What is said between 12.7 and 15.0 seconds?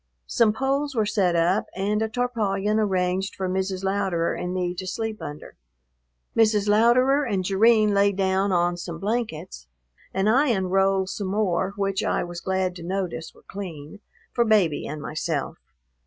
to notice were clean, for Baby